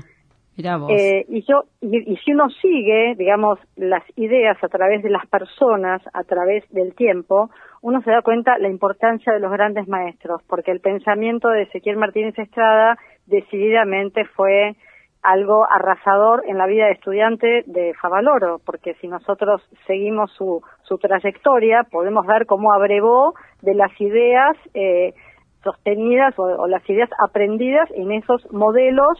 Eh, 0.90 1.24
y 1.28 1.42
yo 1.42 1.64
y, 1.80 2.16
si 2.16 2.32
uno 2.32 2.50
sigue, 2.50 3.14
digamos, 3.16 3.60
las 3.76 4.02
ideas 4.16 4.56
a 4.62 4.68
través 4.68 5.04
de 5.04 5.10
las 5.10 5.24
personas, 5.26 6.02
a 6.12 6.24
través 6.24 6.68
del 6.70 6.94
tiempo, 6.94 7.50
uno 7.80 8.02
se 8.02 8.10
da 8.10 8.22
cuenta 8.22 8.58
la 8.58 8.68
importancia 8.68 9.32
de 9.32 9.38
los 9.38 9.52
grandes 9.52 9.86
maestros, 9.86 10.42
porque 10.48 10.72
el 10.72 10.80
pensamiento 10.80 11.48
de 11.48 11.62
Ezequiel 11.62 11.96
Martínez 11.96 12.36
Estrada 12.36 12.98
decididamente 13.26 14.24
fue 14.24 14.74
algo 15.22 15.64
arrasador 15.70 16.42
en 16.48 16.58
la 16.58 16.66
vida 16.66 16.86
de 16.86 16.92
estudiante 16.92 17.62
de 17.66 17.94
Favaloro, 18.00 18.60
porque 18.64 18.94
si 18.94 19.06
nosotros 19.06 19.62
seguimos 19.86 20.32
su, 20.32 20.62
su 20.82 20.98
trayectoria, 20.98 21.84
podemos 21.84 22.26
ver 22.26 22.46
cómo 22.46 22.72
abrevó 22.72 23.34
de 23.62 23.74
las 23.74 23.92
ideas 24.00 24.56
eh, 24.74 25.14
sostenidas 25.62 26.34
o 26.36 26.66
las 26.66 26.88
ideas 26.88 27.10
aprendidas 27.18 27.88
en 27.92 28.12
esos 28.12 28.50
modelos 28.52 29.18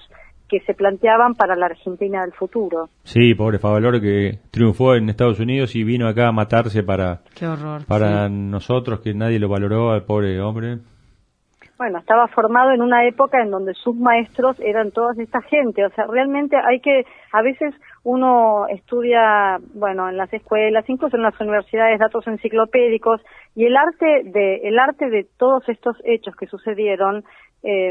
que 0.48 0.60
se 0.60 0.74
planteaban 0.74 1.34
para 1.34 1.54
la 1.56 1.66
Argentina 1.66 2.22
del 2.22 2.32
futuro. 2.32 2.88
Sí, 3.04 3.34
pobre 3.34 3.58
Favaloro 3.58 4.00
que 4.00 4.38
triunfó 4.50 4.94
en 4.94 5.08
Estados 5.08 5.38
Unidos 5.40 5.74
y 5.76 5.84
vino 5.84 6.08
acá 6.08 6.28
a 6.28 6.32
matarse 6.32 6.82
para, 6.82 7.20
para 7.86 8.28
nosotros, 8.28 9.00
que 9.00 9.14
nadie 9.14 9.38
lo 9.38 9.48
valoró 9.48 9.90
al 9.90 10.04
pobre 10.04 10.40
hombre. 10.40 10.78
Bueno, 11.76 11.98
estaba 11.98 12.26
formado 12.26 12.72
en 12.72 12.82
una 12.82 13.06
época 13.06 13.40
en 13.40 13.52
donde 13.52 13.72
sus 13.74 13.94
maestros 13.94 14.58
eran 14.58 14.90
toda 14.90 15.12
esta 15.16 15.40
gente, 15.42 15.86
o 15.86 15.90
sea, 15.90 16.06
realmente 16.08 16.56
hay 16.56 16.80
que, 16.80 17.04
a 17.32 17.40
veces 17.40 17.72
uno 18.04 18.66
estudia, 18.68 19.58
bueno, 19.74 20.08
en 20.08 20.16
las 20.16 20.32
escuelas, 20.32 20.88
incluso 20.88 21.16
en 21.16 21.22
las 21.22 21.38
universidades, 21.40 21.98
datos 21.98 22.26
enciclopédicos, 22.26 23.20
y 23.54 23.66
el 23.66 23.76
arte 23.76 24.22
de, 24.24 24.56
el 24.64 24.78
arte 24.78 25.10
de 25.10 25.26
todos 25.36 25.68
estos 25.68 25.96
hechos 26.04 26.34
que 26.36 26.46
sucedieron 26.46 27.24
eh, 27.62 27.90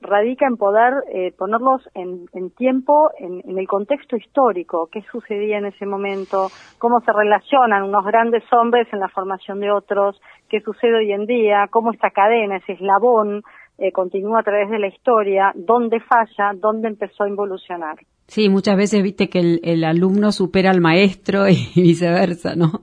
radica 0.00 0.46
en 0.46 0.56
poder 0.56 0.94
eh, 1.12 1.32
ponerlos 1.36 1.82
en, 1.94 2.50
tiempo, 2.50 3.10
en, 3.18 3.58
el 3.58 3.66
contexto 3.66 4.16
histórico, 4.16 4.88
qué 4.92 5.02
sucedía 5.10 5.58
en 5.58 5.66
ese 5.66 5.86
momento, 5.86 6.48
cómo 6.78 7.00
se 7.00 7.12
relacionan 7.12 7.82
unos 7.82 8.04
grandes 8.04 8.44
hombres 8.52 8.86
en 8.92 9.00
la 9.00 9.08
formación 9.08 9.58
de 9.58 9.72
otros, 9.72 10.20
qué 10.48 10.60
sucede 10.60 10.98
hoy 10.98 11.12
en 11.12 11.26
día, 11.26 11.66
cómo 11.70 11.92
esta 11.92 12.10
cadena, 12.10 12.58
ese 12.58 12.74
eslabón, 12.74 13.42
eh, 13.78 13.90
continúa 13.92 14.40
a 14.40 14.44
través 14.44 14.70
de 14.70 14.78
la 14.78 14.86
historia, 14.86 15.52
dónde 15.54 16.00
falla, 16.00 16.52
dónde 16.54 16.88
empezó 16.88 17.24
a 17.24 17.28
involucionar. 17.28 17.96
Sí, 18.28 18.48
muchas 18.48 18.76
veces 18.76 19.02
viste 19.02 19.28
que 19.28 19.40
el, 19.40 19.60
el 19.64 19.84
alumno 19.84 20.32
supera 20.32 20.70
al 20.70 20.80
maestro 20.80 21.48
y 21.48 21.56
viceversa, 21.74 22.54
¿no? 22.54 22.82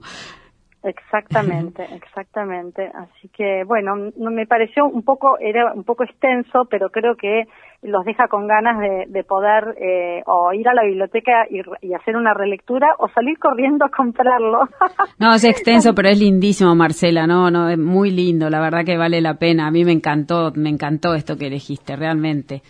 Exactamente, 0.86 1.82
exactamente. 1.96 2.88
Así 2.94 3.28
que 3.28 3.64
bueno, 3.64 3.96
no 4.16 4.30
me 4.30 4.46
pareció 4.46 4.86
un 4.86 5.02
poco 5.02 5.36
era 5.40 5.72
un 5.72 5.82
poco 5.82 6.04
extenso, 6.04 6.66
pero 6.70 6.90
creo 6.90 7.16
que 7.16 7.42
los 7.82 8.04
deja 8.04 8.28
con 8.28 8.46
ganas 8.46 8.78
de, 8.78 9.24
poder 9.24 9.76
eh, 9.80 10.22
o 10.26 10.52
ir 10.52 10.68
a 10.68 10.74
la 10.74 10.84
biblioteca 10.84 11.46
y, 11.50 11.92
hacer 11.92 12.16
una 12.16 12.34
relectura 12.34 12.94
o 12.98 13.08
salir 13.08 13.36
corriendo 13.38 13.84
a 13.84 13.88
comprarlo. 13.88 14.68
no, 15.18 15.34
es 15.34 15.44
extenso, 15.44 15.92
pero 15.92 16.08
es 16.08 16.20
lindísimo, 16.20 16.72
Marcela. 16.76 17.26
No, 17.26 17.50
no, 17.50 17.68
es 17.68 17.78
muy 17.78 18.12
lindo. 18.12 18.48
La 18.48 18.60
verdad 18.60 18.84
que 18.84 18.96
vale 18.96 19.20
la 19.20 19.34
pena. 19.34 19.66
A 19.66 19.72
mí 19.72 19.84
me 19.84 19.92
encantó, 19.92 20.52
me 20.54 20.70
encantó 20.70 21.14
esto 21.14 21.36
que 21.36 21.48
elegiste, 21.48 21.96
realmente. 21.96 22.62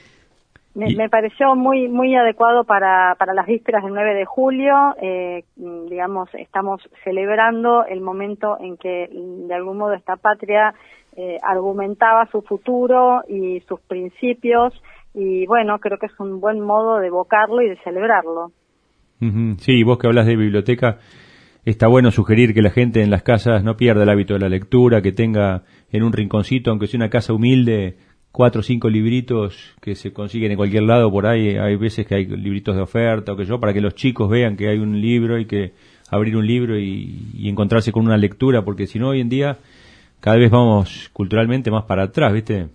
Me, 0.76 1.08
pareció 1.08 1.56
muy 1.56 1.88
muy 1.88 2.14
adecuado 2.14 2.64
para, 2.64 3.14
para 3.18 3.32
las 3.32 3.46
vísperas 3.46 3.82
del 3.82 3.94
9 3.94 4.14
de 4.14 4.24
julio. 4.26 4.94
Eh, 5.00 5.44
digamos, 5.56 6.28
estamos 6.34 6.82
celebrando 7.02 7.86
el 7.86 8.02
momento 8.02 8.58
en 8.60 8.76
que, 8.76 9.08
de 9.10 9.54
algún 9.54 9.78
modo, 9.78 9.94
esta 9.94 10.16
patria 10.16 10.74
eh, 11.16 11.38
argumentaba 11.42 12.26
su 12.30 12.42
futuro 12.42 13.22
y 13.26 13.60
sus 13.60 13.80
principios. 13.80 14.74
Y 15.14 15.46
bueno, 15.46 15.78
creo 15.78 15.98
que 15.98 16.06
es 16.06 16.20
un 16.20 16.40
buen 16.40 16.60
modo 16.60 16.98
de 16.98 17.06
evocarlo 17.06 17.62
y 17.62 17.70
de 17.70 17.78
celebrarlo. 17.78 18.52
Sí, 19.60 19.82
vos 19.82 19.96
que 19.96 20.08
hablas 20.08 20.26
de 20.26 20.36
biblioteca, 20.36 20.98
está 21.64 21.86
bueno 21.88 22.10
sugerir 22.10 22.52
que 22.52 22.60
la 22.60 22.68
gente 22.68 23.02
en 23.02 23.10
las 23.10 23.22
casas 23.22 23.64
no 23.64 23.78
pierda 23.78 24.02
el 24.02 24.10
hábito 24.10 24.34
de 24.34 24.40
la 24.40 24.50
lectura, 24.50 25.00
que 25.00 25.12
tenga 25.12 25.62
en 25.90 26.02
un 26.02 26.12
rinconcito, 26.12 26.70
aunque 26.70 26.86
sea 26.86 26.98
una 26.98 27.08
casa 27.08 27.32
humilde, 27.32 27.96
cuatro 28.36 28.60
o 28.60 28.62
cinco 28.62 28.90
libritos 28.90 29.74
que 29.80 29.94
se 29.94 30.12
consiguen 30.12 30.50
en 30.50 30.58
cualquier 30.58 30.82
lado 30.82 31.10
por 31.10 31.26
ahí. 31.26 31.56
Hay 31.56 31.76
veces 31.76 32.06
que 32.06 32.16
hay 32.16 32.26
libritos 32.26 32.76
de 32.76 32.82
oferta 32.82 33.32
o 33.32 33.36
que 33.36 33.46
yo, 33.46 33.58
para 33.58 33.72
que 33.72 33.80
los 33.80 33.94
chicos 33.94 34.28
vean 34.28 34.58
que 34.58 34.68
hay 34.68 34.78
un 34.78 35.00
libro 35.00 35.38
y 35.38 35.46
que 35.46 35.72
abrir 36.10 36.36
un 36.36 36.46
libro 36.46 36.78
y, 36.78 37.48
encontrarse 37.48 37.92
con 37.92 38.04
una 38.04 38.18
lectura, 38.18 38.60
porque 38.60 38.86
si 38.86 38.98
no, 38.98 39.08
hoy 39.08 39.22
en 39.22 39.30
día 39.30 39.56
cada 40.20 40.36
vez 40.36 40.50
vamos 40.50 41.08
culturalmente 41.14 41.70
más 41.70 41.84
para 41.84 42.02
atrás, 42.02 42.34
¿viste? 42.34 42.68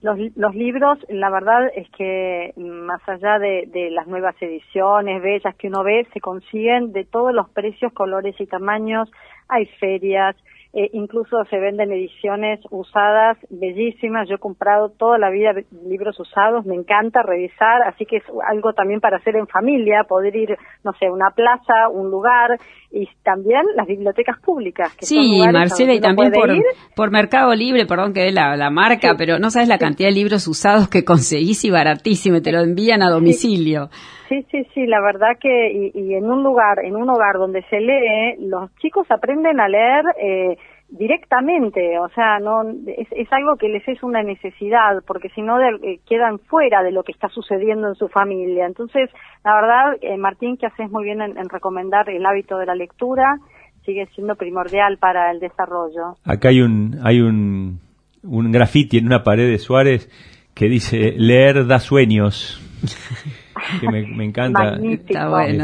Los, 0.00 0.16
los 0.36 0.54
libros, 0.54 0.98
la 1.08 1.28
verdad 1.28 1.68
es 1.74 1.90
que 1.90 2.52
más 2.56 3.00
allá 3.08 3.40
de, 3.40 3.68
de 3.72 3.90
las 3.90 4.06
nuevas 4.06 4.40
ediciones 4.40 5.24
bellas 5.24 5.56
que 5.56 5.66
uno 5.66 5.82
ve, 5.82 6.06
se 6.14 6.20
consiguen 6.20 6.92
de 6.92 7.02
todos 7.02 7.34
los 7.34 7.50
precios, 7.50 7.92
colores 7.92 8.36
y 8.38 8.46
tamaños. 8.46 9.10
Hay 9.48 9.66
ferias, 9.80 10.36
eh, 10.78 10.90
incluso 10.92 11.42
se 11.48 11.58
venden 11.58 11.90
ediciones 11.90 12.60
usadas 12.70 13.38
bellísimas. 13.48 14.28
Yo 14.28 14.34
he 14.34 14.38
comprado 14.38 14.90
toda 14.90 15.16
la 15.16 15.30
vida 15.30 15.52
libros 15.88 16.20
usados, 16.20 16.66
me 16.66 16.74
encanta 16.74 17.22
revisar, 17.22 17.80
así 17.86 18.04
que 18.04 18.18
es 18.18 18.24
algo 18.46 18.74
también 18.74 19.00
para 19.00 19.16
hacer 19.16 19.36
en 19.36 19.46
familia, 19.46 20.04
poder 20.06 20.36
ir, 20.36 20.54
no 20.84 20.92
sé, 21.00 21.06
a 21.06 21.12
una 21.12 21.30
plaza, 21.30 21.88
un 21.90 22.10
lugar 22.10 22.58
y 22.90 23.08
también 23.22 23.62
las 23.74 23.86
bibliotecas 23.86 24.38
públicas. 24.40 24.94
Que 24.96 25.06
sí, 25.06 25.40
Marcela, 25.50 25.94
y 25.94 26.00
también 26.00 26.30
por, 26.30 26.50
por, 26.94 27.10
Mercado 27.10 27.54
Libre, 27.54 27.86
perdón 27.86 28.12
que 28.12 28.24
dé 28.24 28.32
la, 28.32 28.68
marca, 28.68 29.14
pero 29.16 29.38
no 29.38 29.50
sabes 29.50 29.68
la 29.68 29.78
cantidad 29.78 30.10
de 30.10 30.14
libros 30.14 30.46
usados 30.46 30.90
que 30.90 31.06
conseguís 31.06 31.64
y 31.64 31.70
baratísimo, 31.70 32.42
te 32.42 32.52
lo 32.52 32.60
envían 32.60 33.02
a 33.02 33.08
domicilio. 33.08 33.88
Sí, 34.25 34.25
sí, 34.28 34.66
sí, 34.74 34.86
la 34.86 35.00
verdad 35.00 35.38
que 35.40 35.90
y, 35.94 36.14
en 36.14 36.30
un 36.30 36.42
lugar, 36.42 36.84
en 36.84 36.96
un 36.96 37.08
hogar 37.08 37.36
donde 37.38 37.62
se 37.70 37.80
lee, 37.80 38.36
los 38.40 38.74
chicos 38.76 39.06
aprenden 39.10 39.60
a 39.60 39.68
leer 39.68 40.04
eh, 40.20 40.56
directamente, 40.88 41.98
o 41.98 42.08
sea, 42.10 42.38
no 42.38 42.62
es, 42.62 43.32
algo 43.32 43.56
que 43.56 43.68
les 43.68 43.86
es 43.88 44.02
una 44.02 44.22
necesidad, 44.22 45.02
porque 45.06 45.28
si 45.30 45.42
no 45.42 45.60
eh, 45.60 46.00
quedan 46.08 46.38
fuera 46.38 46.82
de 46.82 46.92
lo 46.92 47.02
que 47.02 47.12
está 47.12 47.28
sucediendo 47.28 47.88
en 47.88 47.94
su 47.94 48.08
familia. 48.08 48.66
Entonces, 48.66 49.10
la 49.44 49.54
verdad, 49.54 49.96
eh, 50.00 50.16
Martín, 50.16 50.56
que 50.56 50.66
haces 50.66 50.90
muy 50.90 51.04
bien 51.04 51.20
en, 51.20 51.48
recomendar 51.48 52.08
el 52.08 52.24
hábito 52.24 52.58
de 52.58 52.66
la 52.66 52.74
lectura, 52.74 53.38
sigue 53.84 54.06
siendo 54.14 54.36
primordial 54.36 54.98
para 54.98 55.30
el 55.30 55.40
desarrollo. 55.40 56.16
Acá 56.24 56.48
hay 56.48 56.60
un 56.60 56.98
hay 57.04 57.20
un 57.20 57.80
un 58.22 58.50
graffiti 58.50 58.98
en 58.98 59.06
una 59.06 59.22
pared 59.22 59.48
de 59.48 59.58
Suárez 59.58 60.10
que 60.54 60.68
dice 60.68 61.14
leer 61.16 61.66
da 61.66 61.78
sueños. 61.78 62.60
que 63.80 63.88
me, 63.88 64.24
encanta. 64.24 64.72
Magnífico, 64.72 65.18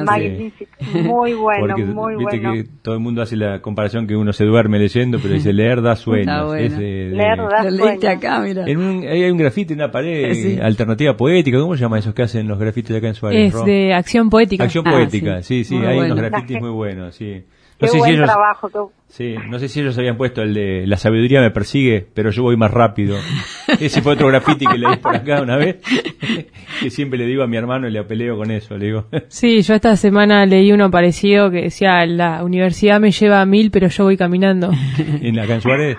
magnífico. 0.04 0.72
Muy 1.02 1.34
bueno, 1.34 1.76
muy 1.78 2.16
viste 2.16 2.38
bueno. 2.38 2.52
que 2.52 2.64
todo 2.82 2.94
el 2.94 3.00
mundo 3.00 3.22
hace 3.22 3.36
la 3.36 3.60
comparación 3.60 4.06
que 4.06 4.16
uno 4.16 4.32
se 4.32 4.44
duerme 4.44 4.78
leyendo, 4.78 5.18
pero 5.20 5.34
dice 5.34 5.52
leer 5.52 5.82
da 5.82 5.96
sueños. 5.96 6.54
leer 6.54 7.38
da 7.38 7.70
sueños. 7.70 8.04
acá, 8.04 8.40
mira. 8.40 8.64
hay 8.64 9.30
un 9.30 9.36
grafite 9.36 9.74
en 9.74 9.80
una 9.80 9.90
pared 9.90 10.60
alternativa 10.62 11.16
poética, 11.16 11.58
¿cómo 11.58 11.76
se 11.76 11.82
llama 11.82 11.98
esos 11.98 12.14
que 12.14 12.22
hacen 12.22 12.48
los 12.48 12.58
grafitis 12.58 12.96
acá 12.96 13.08
en 13.08 13.14
Suárez? 13.14 13.54
Es 13.54 13.64
de 13.64 13.94
acción 13.94 14.30
poética. 14.30 14.64
Acción 14.64 14.86
ah, 14.86 14.92
poética, 14.92 15.42
sí, 15.42 15.64
sí, 15.64 15.76
hay 15.76 15.98
unos 15.98 16.16
grafitis 16.16 16.60
muy 16.60 16.70
buenos, 16.70 17.14
sí. 17.14 17.44
Qué 17.90 17.98
buen 17.98 18.22
trabajo. 18.22 18.92
Sí, 19.08 19.34
no 19.50 19.58
sé 19.58 19.68
si 19.68 19.80
ellos 19.80 19.98
habían 19.98 20.16
puesto 20.16 20.40
el 20.40 20.54
de 20.54 20.86
la 20.86 20.96
sabiduría 20.96 21.40
me 21.40 21.50
persigue, 21.50 22.06
pero 22.14 22.30
yo 22.30 22.42
voy 22.42 22.56
más 22.56 22.70
rápido. 22.70 23.18
Ese 23.80 24.00
fue 24.00 24.14
otro 24.14 24.28
graffiti 24.28 24.64
que 24.64 24.78
leí 24.78 24.96
por 24.96 25.14
acá 25.14 25.42
una 25.42 25.56
vez, 25.56 25.82
que 26.80 26.88
siempre 26.88 27.18
le 27.18 27.26
digo 27.26 27.42
a 27.42 27.46
mi 27.46 27.58
hermano 27.58 27.86
y 27.86 27.90
le 27.90 27.98
apeleo 27.98 28.38
con 28.38 28.50
eso, 28.50 28.78
le 28.78 28.86
digo. 28.86 29.06
Sí, 29.28 29.60
yo 29.62 29.74
esta 29.74 29.96
semana 29.96 30.46
leí 30.46 30.72
uno 30.72 30.90
parecido 30.90 31.50
que 31.50 31.62
decía, 31.62 32.06
la 32.06 32.42
universidad 32.42 33.00
me 33.00 33.10
lleva 33.10 33.42
a 33.42 33.46
mil, 33.46 33.70
pero 33.70 33.88
yo 33.88 34.04
voy 34.04 34.16
caminando. 34.16 34.70
¿En 34.98 35.36
la 35.36 35.60
Suárez? 35.60 35.96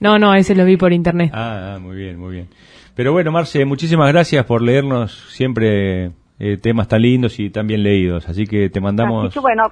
No, 0.00 0.18
no, 0.18 0.34
ese 0.34 0.54
lo 0.54 0.64
vi 0.64 0.76
por 0.76 0.92
internet. 0.92 1.30
Ah, 1.34 1.74
ah, 1.74 1.78
muy 1.78 1.96
bien, 1.96 2.18
muy 2.18 2.32
bien. 2.32 2.48
Pero 2.94 3.12
bueno, 3.12 3.30
Marce, 3.30 3.64
muchísimas 3.64 4.10
gracias 4.12 4.44
por 4.44 4.62
leernos 4.62 5.12
siempre 5.30 6.12
eh, 6.38 6.56
temas 6.56 6.88
tan 6.88 7.02
lindos 7.02 7.38
y 7.38 7.50
tan 7.50 7.66
bien 7.66 7.82
leídos. 7.82 8.28
Así 8.28 8.46
que 8.46 8.68
te 8.68 8.80
mandamos... 8.80 9.26
Así 9.26 9.34
que 9.34 9.40
bueno, 9.40 9.70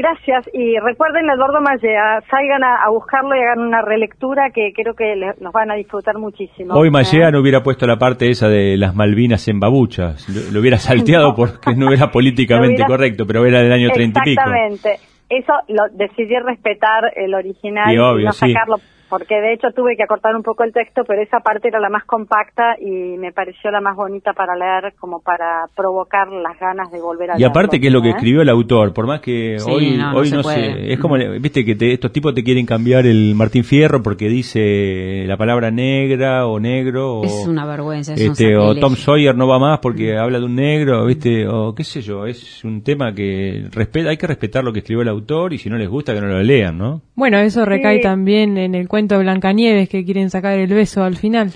Gracias. 0.00 0.48
Y 0.54 0.78
recuerden 0.78 1.28
Eduardo 1.28 1.60
Mallea, 1.60 2.22
salgan 2.30 2.64
a, 2.64 2.88
buscarlo 2.88 3.36
y 3.36 3.40
hagan 3.40 3.58
una 3.58 3.82
relectura 3.82 4.50
que 4.50 4.72
creo 4.74 4.94
que 4.94 5.14
nos 5.40 5.52
van 5.52 5.70
a 5.70 5.74
disfrutar 5.74 6.16
muchísimo. 6.16 6.72
Hoy 6.72 6.90
Mallea 6.90 7.30
no 7.30 7.40
hubiera 7.40 7.62
puesto 7.62 7.86
la 7.86 7.98
parte 7.98 8.30
esa 8.30 8.48
de 8.48 8.78
las 8.78 8.94
Malvinas 8.94 9.46
en 9.48 9.60
babuchas, 9.60 10.26
lo, 10.50 10.58
hubiera 10.58 10.78
salteado 10.78 11.34
porque 11.34 11.74
no 11.76 11.92
era 11.92 12.10
políticamente 12.10 12.82
correcto, 12.86 13.26
pero 13.26 13.44
era 13.44 13.60
del 13.60 13.72
año 13.72 13.90
treinta 13.90 14.20
y 14.24 14.30
pico. 14.30 14.40
Exactamente, 14.40 15.00
eso 15.28 15.52
lo 15.68 15.82
decidí 15.92 16.34
respetar 16.38 17.12
el 17.14 17.34
original 17.34 17.92
y, 17.92 18.24
no 18.24 18.32
sacarlo 18.32 18.76
porque 19.10 19.34
de 19.34 19.52
hecho 19.52 19.72
tuve 19.74 19.96
que 19.96 20.04
acortar 20.04 20.36
un 20.36 20.44
poco 20.44 20.62
el 20.62 20.72
texto, 20.72 21.02
pero 21.06 21.20
esa 21.20 21.40
parte 21.40 21.68
era 21.68 21.80
la 21.80 21.90
más 21.90 22.04
compacta 22.04 22.76
y 22.80 23.18
me 23.18 23.32
pareció 23.32 23.70
la 23.72 23.80
más 23.80 23.96
bonita 23.96 24.32
para 24.32 24.54
leer, 24.54 24.94
como 24.98 25.20
para 25.20 25.66
provocar 25.76 26.28
las 26.28 26.58
ganas 26.58 26.92
de 26.92 27.00
volver 27.00 27.32
a 27.32 27.38
Y 27.38 27.42
aparte 27.42 27.80
que 27.80 27.88
es 27.88 27.92
lo 27.92 28.00
que 28.00 28.08
¿eh? 28.08 28.12
escribió 28.12 28.42
el 28.42 28.48
autor, 28.48 28.94
por 28.94 29.08
más 29.08 29.20
que 29.20 29.56
hoy 29.66 29.96
no, 29.96 30.14
hoy 30.14 30.30
no, 30.30 30.44
sé, 30.44 30.92
es 30.92 31.00
como, 31.00 31.16
viste 31.40 31.64
que 31.64 31.76
estos 31.92 32.12
tipos 32.12 32.32
te 32.34 32.44
quieren 32.44 32.64
cambiar 32.64 33.04
el 33.04 33.34
Martín 33.34 33.64
Fierro 33.64 34.00
porque 34.00 34.28
dice 34.28 35.24
la 35.26 35.36
palabra 35.36 35.72
negra 35.72 36.46
o 36.46 36.60
negro. 36.60 37.24
es 37.24 37.46
una 37.48 37.66
vergüenza. 37.66 38.14
Es 38.14 38.20
este, 38.20 38.56
o 38.56 38.76
Tom 38.76 38.94
Sawyer 38.94 39.34
no 39.34 39.48
va 39.48 39.58
más 39.58 39.80
porque 39.80 40.16
habla 40.16 40.38
de 40.38 40.44
un 40.44 40.54
negro, 40.54 41.04
viste, 41.04 41.48
o 41.48 41.74
qué 41.74 41.82
sé 41.82 42.00
yo, 42.00 42.26
es 42.26 42.64
un 42.64 42.82
tema 42.82 43.12
que 43.12 43.64
respeta, 43.72 44.10
hay 44.10 44.16
que 44.16 44.28
respetar 44.28 44.62
lo 44.62 44.72
que 44.72 44.78
escribió 44.78 45.02
el 45.02 45.08
autor 45.08 45.52
y 45.52 45.58
si 45.58 45.68
no 45.68 45.76
les 45.76 45.88
gusta 45.88 46.14
que 46.14 46.20
no 46.20 46.28
lo 46.28 46.42
lean, 46.42 46.78
¿no? 46.78 47.02
Bueno, 47.16 47.38
eso 47.38 47.64
recae 47.64 47.98
también 47.98 48.56
en 48.56 48.74
el 48.74 48.86
cuento 48.86 48.99
cuento 49.00 49.14
de 49.14 49.22
Blancanieves 49.22 49.88
que 49.88 50.04
quieren 50.04 50.28
sacar 50.28 50.58
el 50.58 50.74
beso 50.74 51.02
al 51.02 51.16
final. 51.16 51.54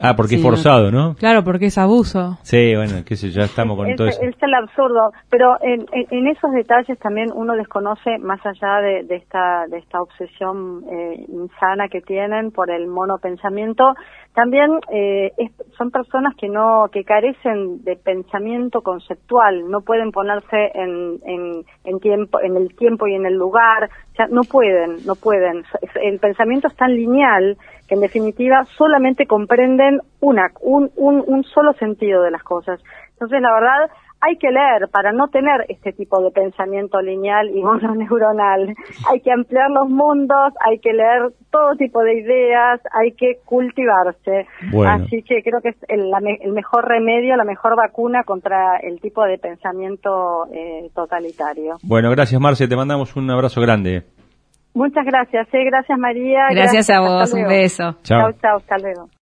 Ah, 0.00 0.14
porque 0.16 0.36
es 0.36 0.42
forzado, 0.42 0.90
¿no? 0.90 1.14
Claro, 1.14 1.42
porque 1.42 1.66
es 1.66 1.78
abuso. 1.78 2.38
Sí, 2.42 2.74
bueno, 2.74 3.04
qué 3.06 3.16
sé, 3.16 3.30
ya 3.30 3.44
estamos 3.44 3.76
con 3.76 3.94
todo 3.96 4.08
eso. 4.08 4.20
Es 4.22 4.34
el 4.42 4.54
absurdo, 4.54 5.12
pero 5.30 5.56
en, 5.62 5.86
en, 5.92 6.26
esos 6.26 6.52
detalles 6.52 6.98
también 6.98 7.28
uno 7.34 7.54
desconoce, 7.54 8.18
más 8.18 8.44
allá 8.44 8.80
de, 8.80 9.04
de 9.04 9.16
esta 9.16 9.66
de 9.68 9.78
esta 9.78 10.02
obsesión 10.02 10.84
eh, 10.90 11.24
insana 11.28 11.88
que 11.88 12.00
tienen 12.00 12.50
por 12.50 12.70
el 12.70 12.86
monopensamiento, 12.86 13.94
también 14.34 14.70
eh, 14.92 15.32
son 15.78 15.90
personas 15.90 16.34
que 16.36 16.48
no 16.48 16.88
que 16.92 17.04
carecen 17.04 17.82
de 17.84 17.96
pensamiento 17.96 18.82
conceptual, 18.82 19.70
no 19.70 19.80
pueden 19.80 20.10
ponerse 20.12 20.72
en, 20.74 21.18
en, 21.24 21.64
en 21.84 22.00
tiempo 22.00 22.40
en 22.42 22.56
el 22.56 22.74
tiempo 22.76 23.06
y 23.06 23.14
en 23.14 23.24
el 23.24 23.34
lugar, 23.34 23.88
o 24.12 24.14
sea, 24.14 24.26
no 24.28 24.42
pueden, 24.42 25.06
no 25.06 25.14
pueden. 25.14 25.64
El 26.02 26.18
pensamiento 26.18 26.68
es 26.68 26.76
tan 26.76 26.94
lineal 26.94 27.56
que 27.86 27.94
en 27.94 28.00
definitiva 28.00 28.64
solamente 28.76 29.26
comprenden 29.26 30.00
una, 30.20 30.50
un, 30.60 30.90
un, 30.96 31.22
un 31.26 31.44
solo 31.44 31.72
sentido 31.74 32.22
de 32.22 32.30
las 32.30 32.42
cosas. 32.42 32.80
Entonces, 33.12 33.40
la 33.40 33.52
verdad, 33.52 33.90
hay 34.20 34.36
que 34.38 34.50
leer 34.50 34.88
para 34.90 35.12
no 35.12 35.28
tener 35.28 35.66
este 35.68 35.92
tipo 35.92 36.20
de 36.22 36.30
pensamiento 36.30 37.00
lineal 37.00 37.50
y 37.50 37.62
mononeuronal. 37.62 38.74
Hay 39.10 39.20
que 39.20 39.32
ampliar 39.32 39.70
los 39.70 39.88
mundos, 39.88 40.52
hay 40.64 40.78
que 40.78 40.92
leer 40.92 41.32
todo 41.50 41.76
tipo 41.76 42.02
de 42.02 42.20
ideas, 42.20 42.80
hay 42.92 43.12
que 43.12 43.38
cultivarse. 43.44 44.46
Así 44.86 45.22
que 45.22 45.42
creo 45.42 45.60
que 45.62 45.70
es 45.70 45.76
el, 45.88 46.10
mejor 46.52 46.86
remedio, 46.86 47.36
la 47.36 47.44
mejor 47.44 47.76
vacuna 47.76 48.24
contra 48.24 48.78
el 48.78 49.00
tipo 49.00 49.24
de 49.24 49.38
pensamiento 49.38 50.46
eh, 50.52 50.90
totalitario. 50.94 51.76
Bueno, 51.82 52.10
gracias 52.10 52.40
Marce, 52.40 52.68
te 52.68 52.76
mandamos 52.76 53.16
un 53.16 53.30
abrazo 53.30 53.60
grande. 53.60 54.15
Muchas 54.76 55.06
gracias, 55.06 55.48
eh, 55.54 55.64
gracias 55.64 55.98
María. 55.98 56.48
Gracias, 56.50 56.90
a 56.90 57.00
vos, 57.00 57.32
un 57.32 57.48
beso. 57.48 57.96
Chao, 58.02 58.30
chao, 58.32 58.58
hasta 58.58 58.76
luego. 58.76 59.08